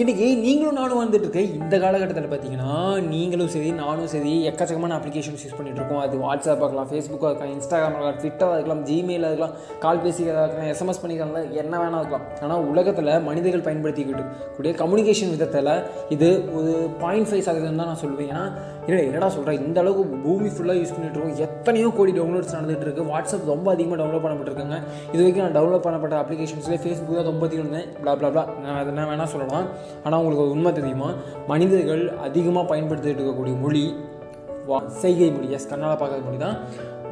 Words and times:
இன்றைக்கி 0.00 0.26
நீங்களும் 0.42 0.76
நானும் 0.78 1.00
வந்துட்டு 1.00 1.26
இருக்க 1.26 1.40
இந்த 1.60 1.76
காலகட்டத்தில் 1.82 2.26
பார்த்தீங்கன்னா 2.32 2.74
நீங்களும் 3.12 3.50
சரி 3.54 3.70
நானும் 3.80 4.10
சரி 4.12 4.32
எக்கச்சக்கமான 4.48 4.96
அப்ளிகேஷன்ஸ் 4.98 5.42
யூஸ் 5.44 5.56
பண்ணிகிட்ருக்கோம் 5.58 5.98
இருக்கோம் 6.00 6.02
அது 6.04 6.20
வாட்ஸ்அப் 6.24 6.62
ஆகலாம் 6.66 6.88
ஃபேஸ்புக்காக 6.90 7.30
இருக்கலாம் 7.30 7.54
இன்ஸ்டாகிராம் 7.54 7.94
இருக்கலாம் 7.94 8.18
ட்விட்டராக 8.20 8.56
இருக்கலாம் 8.58 8.82
ஜிமெயில் 8.88 9.26
இருக்கலாம் 9.28 9.54
கால் 9.84 10.02
பேசிக்கிறதா 10.04 10.44
இருக்கலாம் 10.46 10.70
எஸ்எம்எஸ் 10.72 11.00
பண்ணிக்கலாம் 11.02 11.56
என்ன 11.62 11.74
வேணால் 11.82 12.00
இருக்கலாம். 12.02 12.26
ஆனால் 12.44 12.62
உலகத்தில் 12.72 13.10
மனிதர்கள் 13.28 13.64
பயன்படுத்திக்கிட்டு 13.68 14.24
கூடிய 14.58 14.72
கம்யூனிகேஷன் 14.82 15.32
விதத்தில் 15.34 15.72
இது 16.16 16.28
ஒரு 16.58 16.72
பாயிண்ட் 17.02 17.28
ஃபைவ் 17.30 17.44
சதவீதம் 17.48 17.82
தான் 17.82 17.90
நான் 17.92 18.02
சொல்லுவேன். 18.04 18.30
ஏன்னா 18.34 18.44
இல்லை 18.90 19.02
என்னடா 19.08 19.30
சொல்கிறேன் 19.38 19.60
இந்த 19.66 19.78
அளவுக்கு 19.84 20.20
பூமி 20.26 20.50
ஃபுல்லாக 20.54 20.78
யூஸ் 20.82 20.94
பண்ணிகிட்டு 20.94 21.18
இருக்கோம் 21.20 21.42
எத்தனையோ 21.48 21.88
கோடி 21.98 22.14
டவுன்லோட்ஸ் 22.20 22.54
நடந்துகிட்டு 22.56 22.88
இருக்குது 22.88 23.08
வாட்ஸ்அப் 23.12 23.50
ரொம்ப 23.54 23.68
அதிகமாக 23.74 23.98
டவுன்லோட் 24.02 24.24
பண்ணப்பட்டிருக்காங்க. 24.26 24.78
இது 25.12 25.20
வரைக்கும் 25.22 25.44
நான் 25.46 25.58
டவுன்லோட் 25.58 25.84
பண்ணப்பட்ட 25.88 26.16
அப்ளிகேஷன்ஸ்லேயே 26.22 26.80
ஃபேஸ்புக் 26.84 27.20
தான் 27.20 27.30
ரொம்ப 27.32 27.44
இருந்தேன். 27.58 27.86
பிளா 28.00 28.14
ப்ளா 28.22 28.30
பிளா 28.36 28.46
நான் 28.62 28.80
அதெல்லாம் 28.84 29.10
வேணால் 29.12 29.32
சொல்லலாம். 29.34 29.66
ஆனால் 30.04 30.18
உங்களுக்கு 30.18 30.44
ஒரு 30.44 30.50
உண்மை 30.50 30.72
தெரியுமா? 30.72 31.08
மனிதர்கள் 31.46 32.02
அதிகமாக 32.18 32.74
பயன்படுத்திட்டு 32.74 33.20
இருக்கக்கூடிய 33.20 33.60
மொழி 33.60 33.84
வா 34.66 34.78
செய்கை 34.88 35.30
மொழி 35.30 35.50
எஸ் 35.50 35.68
கண்ணால் 35.68 35.98
பார்க்குற 35.98 36.24
மொழி 36.24 36.36
தான் 36.36 36.56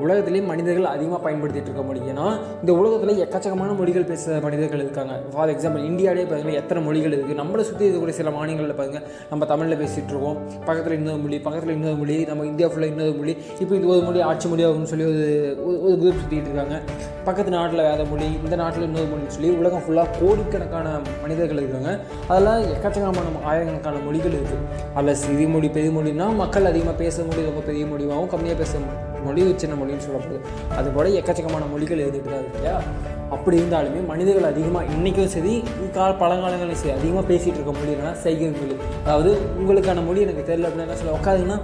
உலகத்திலேயே 0.01 0.45
மனிதர்கள் 0.45 0.85
அதிகமாக 0.85 1.31
பயன்படுத்திகிட்டு 1.31 1.63
இருக்க 1.63 1.83
மொழி. 1.83 2.01
ஏன்னா 2.01 2.39
இந்த 2.61 2.73
உலகத்தில் 2.73 3.27
எக்கச்சக்கமான 3.27 3.77
மொழிகள் 3.77 4.05
பேசுகிற 4.05 4.41
மனிதர்கள் 4.41 4.79
இருக்காங்க. 4.79 5.13
ஃபார் 5.33 5.49
எக்ஸாம்பிள் 5.49 5.85
இந்தியாவிலே 5.85 6.25
பார்த்தீங்கன்னா 6.25 6.53
எத்தனை 6.53 6.83
மொழிகள் 6.83 7.19
இருக்குது 7.19 7.37
நம்மளை 7.37 7.61
சுற்றி 7.61 7.91
இருக்கக்கூடிய 7.91 8.09
சில 8.09 8.31
மாநிலங்களில் 8.31 8.75
பாருங்கள் 8.75 9.03
நம்ம 9.31 9.45
தமிழில் 9.45 9.79
பேசிகிட்டு 9.79 10.09
இருக்கோம். 10.09 10.37
பக்கத்தில் 10.65 10.93
இன்னொரு 10.93 11.17
மொழி 11.17 11.39
பக்கத்தில் 11.39 11.75
இன்னொரு 11.75 11.95
மொழி 11.95 12.25
நம்ம 12.25 12.45
இந்தியா 12.45 12.69
ஃபுல்லாக 12.69 12.87
இன்னொரு 12.87 13.13
மொழி. 13.13 13.37
இப்போ 13.61 13.75
இது 13.75 13.89
ஒரு 13.89 14.01
மொழி 14.01 14.21
ஆட்சி 14.21 14.49
மொழி 14.49 14.63
சொல்லி 14.83 15.05
ஒரு 15.05 15.57
ஒரு- 15.69 15.85
குரூப் 15.87 16.15
சுற்றிட்டு 16.19 16.41
இருக்காங்க. 16.41 16.81
பக்கத்து 17.25 17.51
நாட்டில் 17.51 17.81
வேறு 17.81 18.05
மொழி 18.05 18.25
இந்த 18.45 18.57
நாட்டில் 18.57 18.83
இன்னொரு 18.83 19.05
மொழின்னு 19.05 19.27
சொல்லி 19.27 19.51
உலகம் 19.51 19.81
ஃபுல்லாக 19.81 20.07
கோடிக்கணக்கான 20.21 20.99
மனிதர்கள் 21.21 21.57
இருக்காங்க. 21.57 22.01
அதெல்லாம் 22.29 22.63
எக்கச்சக்கமான 22.63 23.45
ஆயிரக்கணக்கான 23.45 23.97
மொழிகள் 23.99 24.33
இருக்குது 24.33 24.95
அதில் 24.95 25.15
சிறு 25.15 25.49
மொழி 25.49 25.69
பெரிய 25.69 26.01
மொழினா 26.01 26.35
மக்கள் 26.35 26.65
அதிகமாக 26.65 26.97
பேச 26.97 27.23
மொழி 27.23 27.43
ரொம்ப 27.43 27.61
பெரிய 27.61 27.87
மொழியாகவும் 27.87 28.29
கம்மியாக 28.29 28.57
பேசுகிற 28.57 28.85
மொழி 29.25 29.43
ஒரு 29.43 29.77
மொழின்னு 29.81 30.07
சொல்லப்படுது. 30.07 30.41
அது 30.77 30.91
போல 30.91 31.09
எக்கச்சக்கமான 31.09 31.71
மொழிகள் 31.73 31.99
இருந்துகிட்டு 31.99 32.33
தான் 32.35 32.43
இருக்கு. 32.43 32.59
இல்லையா 32.59 32.83
அப்படி 33.31 33.59
இருந்தாலுமே 33.61 34.07
மனிதர்கள் 34.07 34.51
அதிகமாக 34.53 34.85
இன்றைக்கும் 34.85 35.29
சரி 35.29 35.65
கால 35.93 36.11
பழங்காலங்களையும் 36.23 36.83
சரி 36.83 36.91
அதிகமாக 36.91 37.27
பேசிகிட்டு 37.33 37.59
இருக்க 37.61 37.73
மொழி 37.73 37.93
என்னன்னா 37.93 38.13
சைகை 38.13 38.49
மொழி. 38.49 38.77
அதாவது 39.05 39.41
உங்களுக்கான 39.61 40.05
மொழி 40.05 40.21
எனக்கு 40.21 40.45
தெரியல 40.53 40.69
அப்படின்னா 40.69 40.89
என்ன 40.89 40.97
சொல்ல 40.97 41.17
உட்காதுங்கன்னா 41.19 41.59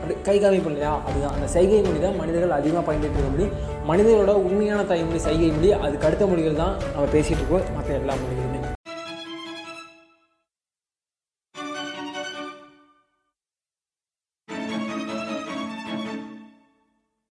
அப்படி 0.00 0.14
கை 0.22 0.40
காமிப்பு 0.40 0.70
இல்லையா? 0.70 1.02
அதுதான். 1.08 1.34
அந்த 1.34 1.46
சைகை 1.46 1.82
மொழி 1.82 2.00
தான் 2.00 2.16
மனிதர்கள் 2.16 2.50
அதிகமாக 2.50 2.84
பயன்படுத்தி 2.86 3.20
இருக்க 3.20 3.36
மொழி. 3.36 3.48
மனிதர்களோட 3.90 4.34
உண்மையான 4.48 4.84
தாய்மொழி 4.84 5.18
சைகை 5.18 5.50
மொழி 5.50 5.72
அதுக்கு 5.72 6.06
அடுத்த 6.06 6.26
மொழிகள் 6.26 6.54
தான் 6.54 6.76
நம்ம 6.92 7.08
பேசிகிட்டு 7.12 7.42
இருக்கோம். 7.42 7.76
மற்ற 7.76 7.94
எல்லா 7.94 8.14
மொழிகளுமே. 8.14 8.79